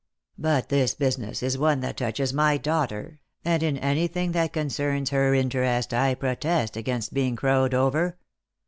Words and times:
But 0.39 0.69
this 0.69 0.95
business 0.95 1.43
is 1.43 1.59
one 1.59 1.81
that 1.81 1.95
touches 1.97 2.33
my 2.33 2.57
daughter, 2.57 3.19
and 3.45 3.61
in 3.61 3.77
anything 3.77 4.31
that 4.31 4.51
coneerns 4.51 5.09
her 5.11 5.35
interest 5.35 5.93
I 5.93 6.15
protest 6.15 6.75
against 6.75 7.13
being 7.13 7.35
crowed 7.35 7.75
over. 7.75 8.17